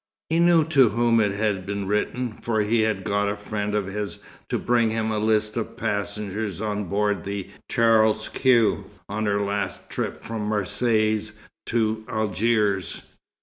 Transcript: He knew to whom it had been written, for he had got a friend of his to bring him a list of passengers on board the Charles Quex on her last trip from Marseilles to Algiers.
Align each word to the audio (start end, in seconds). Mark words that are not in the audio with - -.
He 0.31 0.39
knew 0.39 0.63
to 0.69 0.89
whom 0.89 1.19
it 1.19 1.33
had 1.33 1.63
been 1.63 1.85
written, 1.85 2.39
for 2.41 2.61
he 2.61 2.81
had 2.81 3.03
got 3.03 3.29
a 3.29 3.35
friend 3.35 3.75
of 3.75 3.85
his 3.85 4.17
to 4.49 4.57
bring 4.57 4.89
him 4.89 5.11
a 5.11 5.19
list 5.19 5.55
of 5.57 5.77
passengers 5.77 6.59
on 6.59 6.85
board 6.85 7.23
the 7.23 7.51
Charles 7.69 8.27
Quex 8.27 8.81
on 9.07 9.27
her 9.27 9.41
last 9.41 9.91
trip 9.91 10.23
from 10.23 10.47
Marseilles 10.49 11.33
to 11.67 12.03
Algiers. 12.09 13.03